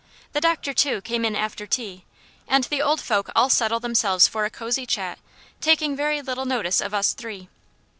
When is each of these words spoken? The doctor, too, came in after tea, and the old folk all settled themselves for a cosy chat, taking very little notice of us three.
The 0.33 0.41
doctor, 0.41 0.73
too, 0.73 1.01
came 1.01 1.23
in 1.23 1.35
after 1.35 1.67
tea, 1.67 2.05
and 2.47 2.63
the 2.63 2.81
old 2.81 2.99
folk 2.99 3.29
all 3.35 3.51
settled 3.51 3.83
themselves 3.83 4.27
for 4.27 4.45
a 4.45 4.49
cosy 4.49 4.87
chat, 4.87 5.19
taking 5.59 5.95
very 5.95 6.23
little 6.23 6.45
notice 6.45 6.81
of 6.81 6.91
us 6.91 7.13
three. 7.13 7.49